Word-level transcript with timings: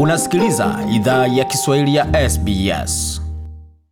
Unasikiliza 0.00 0.78
idhaa 0.94 1.26
ya 1.26 1.44
Kiswahili 1.44 1.94
ya 1.94 2.30
SBS. 2.30 3.22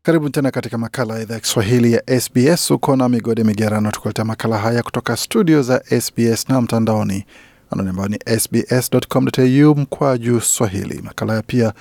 Karibu 0.03 0.31
tena 0.31 0.51
katika 0.51 0.79
makala 0.79 1.15
ya 1.15 1.21
idhaa 1.23 1.35
ya 1.35 1.41
Kiswahili 1.41 1.93
ya 1.93 2.21
SBS. 2.21 2.71
Uko 2.71 2.97
na 2.97 3.09
Migode 3.09 3.45
Migerano 3.45 3.91
tukuletea 3.91 4.25
makala 4.25 4.59
haya 4.59 4.83
kutoka 4.83 5.17
studio 5.17 5.63
za 5.63 5.83
SBS 6.01 6.49
na 6.49 6.61
mtandaoni 6.61 7.25
anwani 7.71 7.91
ambayo 7.91 8.09
ni 8.09 8.19
sbs.com.au 8.41 9.77
mkwa 9.77 10.19
juu 10.19 10.41
swahili. 10.41 11.01
Makala 11.03 11.33
haya 11.33 11.43
pia 11.43 11.73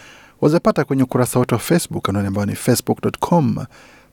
wazapata 0.42 0.83
kwenye 0.83 1.04
ukurasa 1.04 1.39
wetu 1.39 1.55
wa 1.55 1.60
Facebook 1.60 2.10
anwani 2.10 2.28
ambayo 2.28 2.46
ni 2.46 2.55
facebook.com 2.55 3.55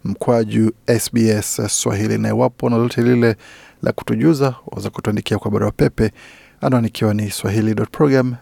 mkwaju 0.05 0.73
SBS 1.01 1.61
Swahili, 1.69 2.19
na 2.19 2.29
iwapo 2.29 2.71
na 2.71 2.77
lolote 2.77 3.03
lile 3.03 3.37
la 3.83 3.93
kutujuza 3.93 4.55
waweza 4.67 4.91
kutuandikia 4.91 5.39
kwa 5.39 5.51
barua 5.51 5.71
pepe 5.71 6.13
anwani 6.61 6.89
ikiwa 6.89 7.15
ni 7.15 7.31
swahili.program. 7.31 8.35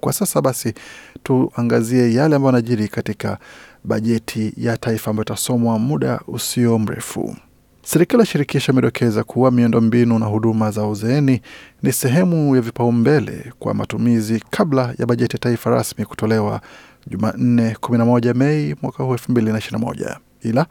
Kwa 0.00 0.12
sasa 0.12 0.42
basi, 0.42 0.74
tuangazie 1.22 2.14
yale 2.14 2.36
ambayo 2.36 2.48
anajiri 2.48 2.88
katika 2.88 3.38
bajeti 3.84 4.52
ya 4.56 4.76
taifa 4.76 5.10
ambayo 5.10 5.24
itasomwa 5.24 5.78
muda 5.78 6.20
usio 6.26 6.78
mrefu. 6.78 7.36
Serikali 7.82 8.20
ya 8.20 8.26
shirikisho 8.26 8.72
imedokeza 8.72 9.24
kuwa 9.24 9.50
miundombinu 9.50 10.18
na 10.18 10.26
huduma 10.26 10.70
za 10.70 10.86
uzeeni 10.86 11.40
ni 11.82 11.92
sehemu 11.92 12.56
ya 12.56 12.62
vipaumbele 12.62 13.52
kwa 13.58 13.74
matumizi 13.74 14.44
kabla 14.50 14.94
ya 14.98 15.06
bajeti 15.06 15.36
ya 15.36 15.40
taifa 15.40 15.70
rasmi 15.70 16.04
kutolewa 16.04 16.60
Jumanne 17.06 17.76
11 17.80 18.34
Mei 18.34 18.74
mwaka 18.82 19.02
huu 19.04 19.14
2021. 19.14 20.16
Ila 20.42 20.66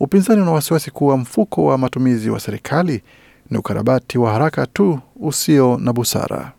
upinzani 0.00 0.42
una 0.42 0.50
wasiwasi 0.50 0.90
kuwa 0.90 1.16
mfuko 1.16 1.64
wa 1.64 1.78
matumizi 1.78 2.30
wa 2.30 2.40
serikali 2.40 3.02
ni 3.50 3.58
ukarabati 3.58 4.18
wa 4.18 4.32
haraka 4.32 4.66
tu 4.66 5.00
usio 5.20 5.78
na 5.78 5.92
busara. 5.92 6.52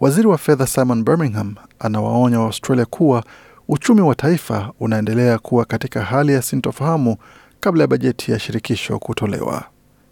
Waziri 0.00 0.28
wa 0.28 0.38
fedha 0.38 0.66
Simon 0.66 1.04
Birmingham 1.04 1.54
anawaonya 1.78 2.40
Waaustralia 2.40 2.84
kuwa 2.86 3.24
uchumi 3.68 4.00
wa 4.00 4.14
taifa 4.14 4.72
unaendelea 4.80 5.38
kuwa 5.38 5.64
katika 5.64 6.02
hali 6.02 6.32
ya 6.32 6.42
sintofahamu 6.42 7.16
kabla 7.60 7.82
ya 7.84 7.88
bajeti 7.88 8.32
ya 8.32 8.38
shirikisho 8.38 8.98
kutolewa. 8.98 9.64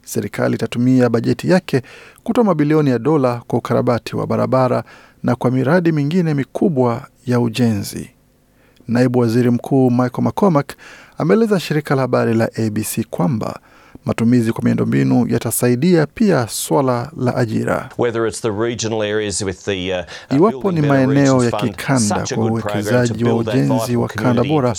Serikali 0.04 0.54
itatumia 0.54 1.08
bajeti 1.08 1.50
yake 1.50 1.82
kutoa 2.22 2.44
mabilioni 2.44 2.90
ya 2.90 2.98
dola 2.98 3.42
kwa 3.46 3.58
ukarabati 3.58 4.16
wa 4.16 4.26
barabara 4.26 4.84
na 5.22 5.36
kwa 5.36 5.50
miradi 5.50 5.92
mingine 5.92 6.34
mikubwa 6.34 7.06
ya 7.26 7.40
ujenzi. 7.40 8.10
Naibu 8.88 9.18
waziri 9.18 9.50
mkuu 9.50 9.90
Michael 9.90 10.24
McCormack 10.24 10.72
ameeleza 11.18 11.60
shirika 11.60 11.94
la 11.94 12.00
habari 12.02 12.34
la 12.34 12.44
ABC 12.44 13.06
kwamba 13.10 13.60
matumizi 14.04 14.52
kwa 14.52 14.64
miundombinu 14.64 15.26
yatasaidia 15.28 16.06
pia 16.06 16.48
swala 16.48 17.10
la 17.16 17.36
ajira. 17.36 17.88
Iwapo 20.36 20.72
ni 20.72 20.80
maeneo 20.80 21.44
ya 21.44 21.50
kikanda 21.50 22.26
kwa 22.34 22.44
uwekezaji 22.46 23.24
wa 23.24 23.36
ujenzi 23.36 23.96
wa 23.96 24.08
kanda 24.08 24.44
bora, 24.44 24.74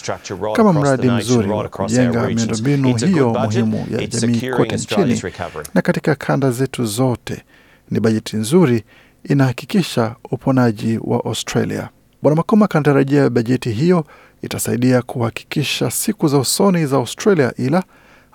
kama 0.56 0.74
mradi 0.74 1.10
mzuri 1.10 1.50
wa 1.50 1.70
kujenga 1.70 2.28
miundombinu 2.28 2.96
hiyo 2.96 3.30
muhimu 3.34 3.88
ya 3.92 4.08
jamii 4.08 4.50
kote 4.58 4.76
nchini 4.76 5.22
na 5.74 5.82
katika 5.82 6.16
kanda 6.16 6.52
zetu 6.52 6.86
zote, 6.86 7.44
ni 7.92 8.00
bajeti 8.00 8.38
nzuri 8.38 8.84
inahakikisha 9.24 10.16
uponaji 10.32 11.00
wa 11.04 11.26
Australia. 11.26 11.90
Bwana 12.22 12.36
Makoma 12.36 12.68
anatarajia 12.70 13.30
bajeti 13.30 13.72
hiyo 13.72 14.06
itasaidia 14.42 15.02
kuhakikisha 15.02 15.92
siku 15.92 16.28
za 16.28 16.38
usoni 16.38 16.86
za 16.86 16.98
Australia, 16.98 17.54
ila 17.58 17.84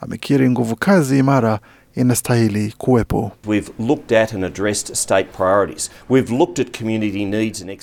amekiri 0.01 0.51
nguvu 0.51 0.77
kazi 0.77 1.19
imara 1.19 1.59
inastahili 1.95 2.75
kuwepo. 2.79 3.33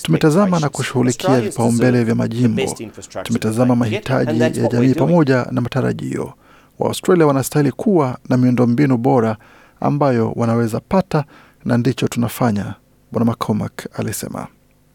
Tumetazama 0.02 0.60
na 0.60 0.68
kushughulikia 0.68 1.40
vipaumbele 1.40 2.04
vya 2.04 2.14
majimbo, 2.14 2.76
tumetazama 3.22 3.76
mahitaji 3.76 4.40
ya 4.40 4.50
jamii 4.50 4.94
pamoja 4.94 5.46
na 5.50 5.60
matarajio. 5.60 6.32
Waaustralia 6.78 7.26
wanastahili 7.26 7.72
kuwa 7.72 8.18
na 8.28 8.36
miundombinu 8.36 8.96
bora 8.96 9.36
ambayo 9.80 10.32
wanaweza 10.36 10.80
pata, 10.80 11.24
na 11.64 11.78
ndicho 11.78 12.08
tunafanya, 12.08 12.74
Bwana 13.12 13.30
McCormack 13.32 13.88
alisema. 13.98 14.46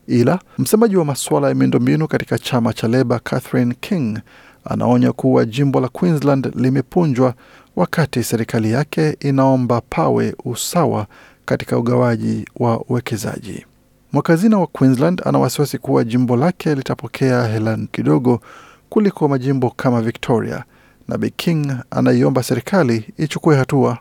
Ila 0.08 0.40
msemaji 0.58 0.96
wa 0.98 1.06
masuala 1.06 1.50
ya 1.50 1.56
miundombinu 1.56 2.08
katika 2.08 2.38
chama 2.38 2.74
cha 2.74 2.88
Leba 2.88 3.20
Catherine 3.20 3.76
King 3.80 4.20
anaonya 4.66 5.12
kuwa 5.12 5.46
jimbo 5.46 5.80
la 5.82 5.88
Queensland 5.90 6.52
limepunjwa 6.56 7.34
wakati 7.76 8.24
serikali 8.24 8.72
yake 8.72 9.18
inaomba 9.20 9.82
pawe 9.90 10.36
usawa 10.46 11.08
katika 11.46 11.78
ugawaji 11.78 12.46
wa 12.56 12.80
uwekezaji. 12.82 13.66
Mwakazina 14.14 14.60
wa 14.60 14.68
Queensland 14.68 15.22
ana 15.26 15.40
wasiwasi 15.40 15.78
kuwa 15.78 16.04
jimbo 16.04 16.36
lake 16.36 16.76
litapokea 16.76 17.44
hela 17.48 17.78
kidogo 17.92 18.42
kuliko 18.90 19.28
majimbo 19.28 19.70
kama 19.70 20.02
Victoria 20.02 20.64
na 21.12 21.18
Bi 21.18 21.30
King 21.30 21.72
anaiomba 21.92 22.44
serikali 22.44 23.06
ichukue 23.18 23.56
hatua. 23.58 23.98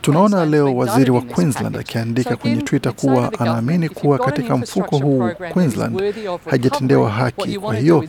Tunaona 0.00 0.44
leo 0.46 0.76
waziri 0.76 1.10
wa 1.10 1.22
Queensland 1.22 1.76
akiandika 1.76 2.36
kwenye 2.36 2.62
Twitter 2.62 2.92
kuwa 2.92 3.32
anaamini 3.40 3.88
kuwa 3.88 4.18
katika 4.18 4.56
mfuko 4.56 4.98
huu 4.98 5.28
Queensland 5.52 6.14
haijatendewa 6.50 7.10
haki. 7.10 7.58
Kwa 7.58 7.76
hiyo 7.76 8.04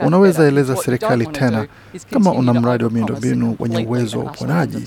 unaweza 0.00 0.44
eleza 0.48 0.76
serikali 0.76 1.26
tena, 1.26 1.66
kama 2.10 2.32
una 2.32 2.54
mradi 2.54 2.84
wa 2.84 2.90
miundombinu 2.90 3.56
wenye 3.58 3.86
uwezo 3.86 4.18
wa 4.18 4.24
uponaji, 4.24 4.86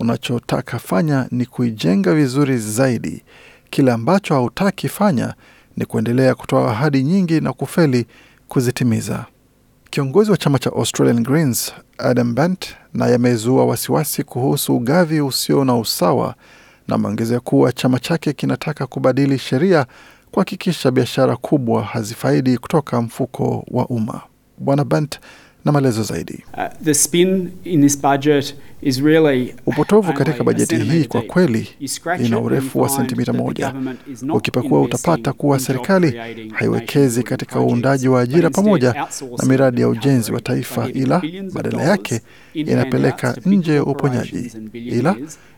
unachotaka 0.00 0.78
fanya 0.78 1.26
ni 1.30 1.46
kuijenga 1.46 2.14
vizuri 2.14 2.58
zaidi. 2.58 3.22
Kile 3.70 3.92
ambacho 3.92 4.34
hautaki 4.34 4.88
fanya 4.88 5.34
ni 5.76 5.84
kuendelea 5.84 6.34
kutoa 6.34 6.70
ahadi 6.70 7.02
nyingi 7.02 7.40
na 7.40 7.52
kufeli 7.52 8.06
kuzitimiza. 8.52 9.24
Kiongozi 9.90 10.30
wa 10.30 10.36
chama 10.36 10.58
cha 10.58 10.70
Australian 10.72 11.22
Greens 11.22 11.72
Adam 11.98 12.34
Bant 12.34 12.66
naye 12.94 13.14
amezua 13.14 13.64
wasiwasi 13.66 14.22
kuhusu 14.24 14.76
ugavi 14.76 15.20
usio 15.20 15.64
na 15.64 15.76
usawa 15.76 16.34
na 16.88 16.94
ameongezea 16.94 17.40
kuwa 17.40 17.72
chama 17.72 17.98
chake 17.98 18.32
kinataka 18.32 18.86
kubadili 18.86 19.38
sheria 19.38 19.86
kuhakikisha 20.30 20.90
biashara 20.90 21.36
kubwa 21.36 21.82
hazifaidi 21.82 22.58
kutoka 22.58 23.02
mfuko 23.02 23.64
wa 23.70 23.86
umma. 23.86 24.20
Bwana 24.58 24.84
Bant 24.84 25.20
na 25.64 25.72
maelezo 25.72 26.02
zaidi. 26.02 26.44
Uh, 26.54 26.64
the 26.84 26.94
spin 26.94 27.50
in 27.64 27.80
this 27.82 28.00
budget 28.02 28.54
is 28.82 28.98
really 29.00 29.54
upotovu 29.66 30.12
katika 30.12 30.44
bajeti 30.44 30.76
hii 30.76 31.04
kwa 31.04 31.22
kweli 31.22 31.68
ina 32.24 32.40
urefu 32.40 32.80
wa 32.80 32.88
sentimita 32.88 33.32
moja. 33.32 33.74
Ukipekua 34.34 34.80
utapata 34.82 35.32
kuwa 35.32 35.58
serikali 35.60 36.18
haiwekezi 36.52 37.22
katika 37.22 37.60
uundaji 37.60 38.08
wa 38.08 38.20
ajira 38.20 38.50
pamoja 38.50 38.94
na 39.38 39.44
miradi 39.46 39.80
ya 39.80 39.88
ujenzi 39.88 40.32
wa 40.32 40.40
taifa, 40.40 40.88
ila 40.88 41.22
badala 41.52 41.82
yake 41.82 42.20
inapeleka 42.54 43.36
nje 43.46 43.80
uponyaji, 43.80 44.52
ila 44.74 45.16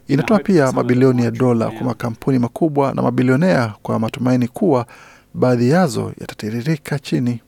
inatoa 0.09 0.39
pia 0.39 0.73
mabilioni 0.73 1.25
ya 1.25 1.31
dola 1.31 1.71
kwa 1.71 1.87
makampuni 1.87 2.39
makubwa 2.39 2.95
na 2.95 3.03
mabilionea 3.03 3.75
kwa 3.83 3.99
matumaini 3.99 4.49
kuwa 4.49 4.87
baadhi 5.35 5.71
yazo 5.71 6.13
yatatiririka 6.21 6.99
chini. 6.99 7.41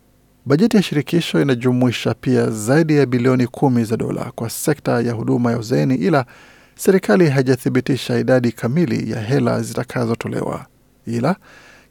Bajeti 0.46 0.76
ya 0.76 0.82
shirikisho 0.82 1.42
inajumuisha 1.42 2.14
pia 2.14 2.50
zaidi 2.50 2.96
ya 2.96 3.06
bilioni 3.06 3.46
kumi 3.46 3.84
za 3.84 3.96
dola 3.96 4.32
kwa 4.34 4.50
sekta 4.50 5.00
ya 5.00 5.12
huduma 5.12 5.50
ya 5.52 5.58
uzeeni, 5.58 5.94
ila 5.94 6.26
serikali 6.76 7.28
haijathibitisha 7.30 8.18
idadi 8.18 8.52
kamili 8.52 9.10
ya 9.10 9.20
hela 9.20 9.62
zitakazotolewa. 9.62 10.66
Ila 11.06 11.36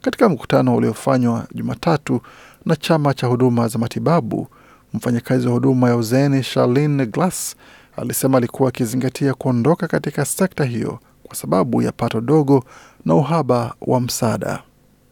katika 0.02 0.30
mkutano 0.30 0.76
uliofanywa 0.76 1.48
Jumatatu 1.54 2.22
na 2.66 2.76
chama 2.76 3.14
cha 3.14 3.28
huduma 3.28 3.68
za 3.68 3.80
matibabu, 3.80 4.48
mfanyakazi 4.94 5.48
wa 5.48 5.54
huduma 5.54 5.90
ya 5.90 5.96
uzeeni 5.96 6.42
Charlene 6.42 7.06
Glass 7.06 7.56
alisema 7.98 8.38
alikuwa 8.38 8.70
akizingatia 8.70 9.34
kuondoka 9.34 9.88
katika 9.88 10.26
sekta 10.26 10.64
hiyo 10.64 11.00
kwa 11.24 11.36
sababu 11.36 11.82
ya 11.82 11.92
pato 11.92 12.22
dogo 12.22 12.64
na 13.06 13.16
uhaba 13.16 13.76
wa 13.82 14.02
msaada. 14.02 14.64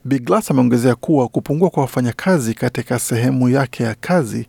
Biglas 0.06 0.52
ameongezea 0.52 0.96
kuwa 0.96 1.28
kupungua 1.28 1.70
kwa 1.70 1.82
wafanyakazi 1.84 2.54
katika 2.54 3.00
sehemu 3.00 3.50
yake 3.50 3.84
ya 3.84 3.96
kazi 4.00 4.48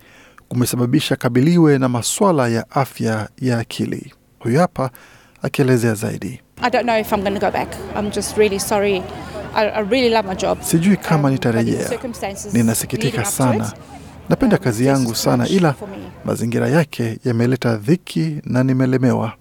kumesababisha 0.48 1.16
kabiliwe 1.16 1.78
na 1.78 1.88
maswala 1.88 2.48
ya 2.48 2.70
afya 2.70 3.28
ya 3.40 3.58
akili. 3.58 4.14
Huyu 4.38 4.58
hapa 4.58 4.90
akielezea 5.42 5.94
zaidi. 5.94 6.40
Sijui 10.64 10.96
kama 10.96 11.30
nitarejea. 11.30 11.90
Ninasikitika 12.52 13.24
sana, 13.24 13.72
napenda 14.28 14.58
kazi 14.58 14.86
yangu 14.86 15.14
sana, 15.14 15.48
ila 15.48 15.74
mazingira 16.24 16.68
yake 16.68 17.18
yameleta 17.24 17.76
dhiki 17.76 18.36
na 18.44 18.64
nimelemewa. 18.64 19.32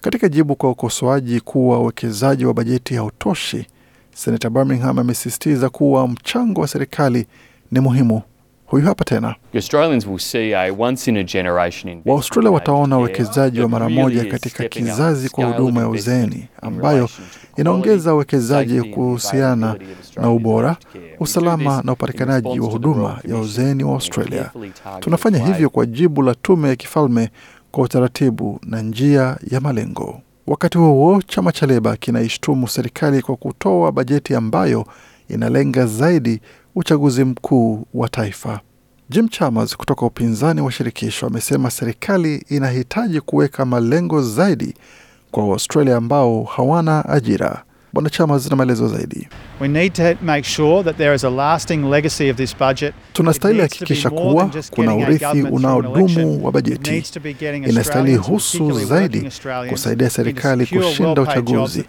Katika 0.00 0.28
jibu 0.28 0.56
kwa 0.56 0.70
ukosoaji 0.70 1.40
kuwa 1.40 1.78
uwekezaji 1.78 2.44
wa 2.46 2.54
bajeti 2.54 2.94
hautoshi, 2.94 3.66
Senata 4.14 4.50
Birmingham 4.50 4.98
amesisitiza 4.98 5.68
kuwa 5.70 6.08
mchango 6.08 6.60
wa 6.60 6.68
serikali 6.68 7.26
ni 7.70 7.80
muhimu. 7.80 8.22
Huyu 8.66 8.84
hapa 8.86 9.04
tena. 9.04 9.34
Australians 9.54 10.06
will 10.06 10.18
see 10.18 10.54
a 10.54 10.72
once 10.78 11.10
in 11.10 11.16
a 11.16 11.22
generation 11.24 11.88
investment 11.88 12.06
Waaustralia 12.06 12.50
wataona 12.50 12.98
uwekezaji 12.98 13.60
wa 13.60 13.68
mara 13.68 13.88
moja 13.88 14.24
katika 14.24 14.64
kizazi 14.64 15.28
kwa 15.28 15.44
huduma 15.44 15.80
ya 15.80 15.88
uzeeni 15.88 16.48
ambayo 16.62 17.08
inaongeza 17.56 18.14
uwekezaji 18.14 18.82
kuhusiana 18.82 19.76
na 20.16 20.30
ubora, 20.30 20.76
usalama 21.20 21.82
na 21.84 21.92
upatikanaji 21.92 22.60
wa 22.60 22.66
huduma 22.70 23.18
ya 23.28 23.36
uzeeni 23.38 23.84
wa 23.84 23.92
Australia. 23.94 24.50
Tunafanya 25.00 25.46
hivyo 25.46 25.70
kwa 25.70 25.86
jibu 25.86 26.22
la 26.22 26.34
tume 26.34 26.68
ya 26.68 26.76
kifalme 26.76 27.30
kwa 27.70 27.84
utaratibu 27.84 28.60
na 28.66 28.82
njia 28.82 29.36
ya 29.50 29.60
malengo. 29.60 30.20
Wakati 30.46 30.78
huo 30.78 30.92
huo, 30.92 31.22
chama 31.22 31.52
cha 31.52 31.66
Leba 31.66 31.96
kinaishtumu 31.96 32.68
serikali 32.68 33.22
kwa 33.22 33.36
kutoa 33.36 33.92
bajeti 33.92 34.34
ambayo 34.34 34.86
inalenga 35.28 35.86
zaidi 35.86 36.40
uchaguzi 36.74 37.24
mkuu 37.24 37.86
wa 37.94 38.08
taifa. 38.08 38.60
Jim 39.10 39.28
Chalmers 39.28 39.76
kutoka 39.76 40.06
upinzani 40.06 40.60
wa 40.60 40.72
shirikisho 40.72 41.26
amesema 41.26 41.70
serikali 41.70 42.36
inahitaji 42.48 43.20
kuweka 43.20 43.64
malengo 43.64 44.22
zaidi 44.22 44.74
kwa 45.30 45.48
Waustralia 45.48 45.96
ambao 45.96 46.42
hawana 46.44 47.04
ajira. 47.08 47.64
Bwana 47.94 48.10
Chama 48.10 48.38
zina 48.38 48.56
maelezo 48.56 48.88
zaidi. 48.88 49.28
We 49.60 49.68
need 49.68 49.92
to 49.92 50.02
make 50.22 50.44
sure 50.48 50.82
that 50.84 50.96
there 50.96 51.14
is 51.14 51.24
a 51.24 51.30
lasting 51.30 51.90
legacy 51.90 52.30
of 52.30 52.36
this 52.36 52.56
budget. 52.58 52.94
Tunastahili 53.12 53.60
hakikisha 53.60 54.10
kuwa 54.10 54.50
kuna 54.70 54.94
urithi 54.94 55.42
unaodumu 55.42 56.44
wa 56.44 56.52
bajeti. 56.52 57.04
Inastahili 57.68 58.16
husu 58.16 58.72
zaidi 58.72 59.30
kusaidia 59.70 60.10
serikali 60.10 60.66
kushinda 60.66 61.22
uchaguzi. 61.22 61.84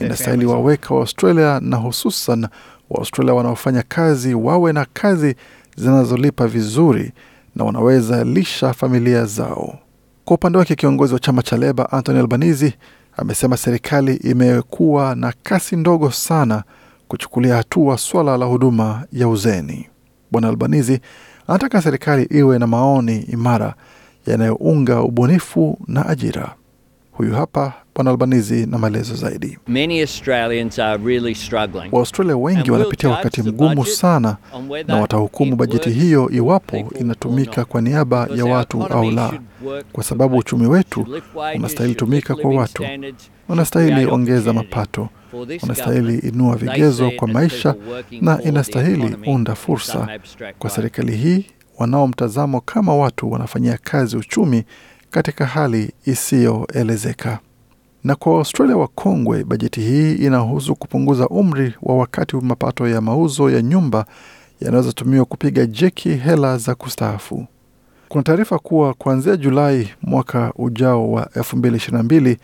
Inastahili 0.00 0.46
waweka 0.46 0.94
Waaustralia 0.94 1.60
na 1.60 1.76
hususan 1.76 2.46
Waaustralia 2.90 3.34
wanaofanya 3.34 3.82
kazi 3.88 4.34
wawe 4.34 4.72
na 4.72 4.86
kazi 4.92 5.34
zinazolipa 5.76 6.46
vizuri 6.46 7.12
na 7.54 7.64
wanaweza 7.64 8.24
lisha 8.24 8.72
familia 8.72 9.24
zao. 9.24 9.78
Kwa 10.24 10.36
upande 10.36 10.58
wake, 10.58 10.74
kiongozi 10.74 11.14
wa 11.14 11.20
chama 11.20 11.42
cha 11.42 11.56
Leba 11.56 11.92
Anthony 11.92 12.18
Albanese 12.18 12.74
amesema 13.16 13.56
serikali 13.56 14.14
imekuwa 14.16 15.14
na 15.14 15.32
kasi 15.42 15.76
ndogo 15.76 16.10
sana 16.10 16.62
kuchukulia 17.08 17.56
hatua 17.56 17.98
swala 17.98 18.36
la 18.36 18.46
huduma 18.46 19.04
ya 19.12 19.28
uzeni. 19.28 19.88
Bwana 20.30 20.48
Albanizi 20.48 21.00
anataka 21.46 21.82
serikali 21.82 22.22
iwe 22.22 22.58
na 22.58 22.66
maoni 22.66 23.18
imara 23.18 23.74
yanayounga 24.26 25.00
ubunifu 25.02 25.78
na 25.86 26.06
ajira. 26.08 26.54
Huyu 27.12 27.34
hapa 27.34 27.72
Bwana 27.96 28.10
Albanizi 28.10 28.66
na 28.66 28.78
maelezo 28.78 29.14
zaidi. 29.14 29.58
Waaustralia 31.92 32.34
really. 32.34 32.44
Wengi 32.56 32.70
wanapitia 32.70 33.10
wakati 33.10 33.42
mgumu 33.42 33.86
sana 33.86 34.36
na 34.86 34.96
watahukumu 34.96 35.56
bajeti 35.56 35.90
hiyo 35.90 36.30
iwapo 36.30 36.76
inatumika 37.00 37.64
kwa 37.64 37.80
niaba 37.80 38.28
ya 38.34 38.44
watu 38.44 38.86
au 38.86 39.10
la, 39.10 39.32
kwa 39.92 40.04
sababu 40.04 40.36
uchumi 40.36 40.66
wetu 40.66 41.06
unastahili 41.56 41.94
tumika 41.94 42.34
kwa 42.34 42.50
watu, 42.50 42.84
unastahili 43.48 44.06
ongeza 44.06 44.52
mapato, 44.52 45.08
unastahili 45.62 46.18
inua 46.18 46.56
vigezo 46.56 47.10
kwa 47.10 47.28
maisha 47.28 47.74
na 48.20 48.42
inastahili 48.42 49.16
unda 49.26 49.54
fursa 49.54 50.08
kwa 50.58 50.70
serikali 50.70 51.16
hii 51.16 51.46
wanaomtazamo 51.78 52.60
kama 52.60 52.96
watu 52.96 53.32
wanafanyia 53.32 53.78
kazi 53.82 54.16
uchumi 54.16 54.64
katika 55.10 55.46
hali 55.46 55.92
isiyoelezeka. 56.04 57.38
Na 58.06 58.14
kwa 58.14 58.32
Waustralia 58.34 58.76
wakongwe, 58.76 59.44
bajeti 59.44 59.80
hii 59.80 60.14
inahusu 60.14 60.76
kupunguza 60.76 61.28
umri 61.28 61.74
wa 61.82 61.96
wakati 61.96 62.36
mapato 62.36 62.88
ya 62.88 63.00
mauzo 63.00 63.50
ya 63.50 63.62
nyumba 63.62 64.06
yanaweza 64.60 64.92
tumiwa 64.92 65.24
kupiga 65.24 65.66
jeki 65.66 66.08
hela 66.08 66.58
za 66.58 66.74
kustaafu. 66.74 67.46
Kuna 68.08 68.22
taarifa 68.22 68.58
kuwa 68.58 68.94
kuanzia 68.94 69.36
Julai 69.36 69.88
mwaka 70.02 70.52
ujao 70.56 71.12
wa 71.12 71.24
2022 71.24 72.36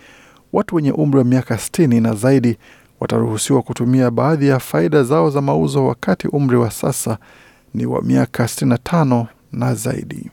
watu 0.53 0.77
wenye 0.77 0.93
umri 0.93 1.19
wa 1.19 1.25
miaka 1.25 1.55
60 1.55 2.03
na 2.03 2.15
zaidi 2.15 2.57
wataruhusiwa 3.01 3.63
kutumia 3.63 4.11
baadhi 4.11 4.49
ya 4.49 4.59
faida 4.59 5.03
zao 5.03 5.31
za 5.31 5.41
mauzo 5.41 5.87
wakati 5.87 6.29
umri 6.29 6.57
wa 6.57 6.71
sasa 6.71 7.19
ni 7.75 7.87
wa 7.87 8.03
miaka 8.03 8.45
65 8.45 9.27
na 9.53 9.75
zaidi. 9.75 10.31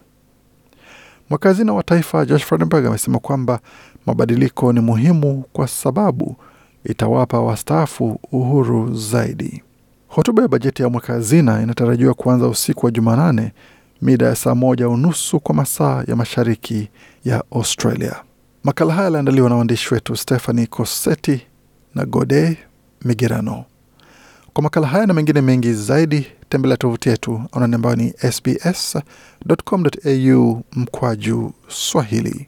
Mwakazina 1.29 1.73
wa 1.73 1.83
taifa 1.83 2.25
Josh 2.25 2.43
Frydenberg 2.45 2.85
amesema 2.85 3.19
kwamba 3.19 3.59
mabadiliko 4.05 4.73
ni 4.73 4.79
muhimu 4.79 5.43
kwa 5.53 5.67
sababu 5.67 6.35
itawapa 6.83 7.39
wastaafu 7.39 8.19
uhuru 8.31 8.93
zaidi. 8.95 9.63
Hotuba 10.07 10.41
ya 10.41 10.47
bajeti 10.47 10.81
ya 10.81 10.89
mwaka 10.89 11.13
hazina 11.13 11.61
inatarajiwa 11.61 12.13
kuanza 12.13 12.47
usiku 12.47 12.85
wa 12.85 12.91
Jumanane 12.91 13.51
mida 14.01 14.25
ya 14.25 14.35
saa 14.35 14.55
moja 14.55 14.89
unusu 14.89 15.39
kwa 15.39 15.55
masaa 15.55 16.03
ya 16.07 16.15
mashariki 16.15 16.89
ya 17.25 17.43
Australia. 17.51 18.15
Makala 18.63 18.93
haya 18.93 19.03
yaliandaliwa 19.05 19.49
na 19.49 19.55
waandishi 19.55 19.93
wetu 19.93 20.15
Stephanie 20.15 20.65
Cossetti 20.67 21.41
na 21.95 22.05
Gode 22.05 22.57
Migerano. 23.05 23.65
Kwa 24.53 24.63
makala 24.63 24.87
haya 24.87 25.05
na 25.05 25.13
mengine 25.13 25.41
mengi 25.41 25.73
zaidi, 25.73 26.27
tembelea 26.49 26.77
tovuti 26.77 27.09
yetu 27.09 27.41
anwani 27.51 27.75
ambayo 27.75 27.95
ni 27.95 28.13
sbs.com.au 29.49 30.63
mkwaju 30.73 31.53
Swahili. 31.67 32.47